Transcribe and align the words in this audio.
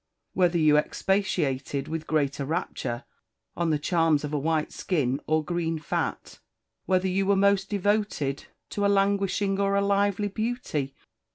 _whether 0.33 0.57
you 0.57 0.77
expatiated 0.79 1.87
with 1.87 2.07
greater 2.07 2.43
rapture 2.43 3.03
on 3.55 3.69
the 3.69 3.77
charms 3.77 4.23
of 4.23 4.33
a 4.33 4.39
white 4.39 4.71
skin 4.71 5.21
or 5.27 5.45
green 5.45 5.77
fat? 5.77 6.39
whether 6.87 7.07
you 7.07 7.23
were 7.27 7.35
most 7.35 7.69
devoted 7.69 8.45
to 8.71 8.83
a 8.83 8.89
languishing 8.89 9.59
or 9.59 9.75
a 9.75 9.81
lively 9.85 10.27
beauty? 10.27 10.95